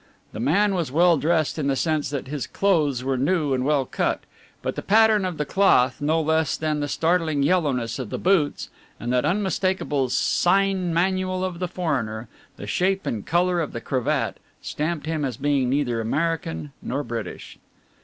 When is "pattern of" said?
4.81-5.37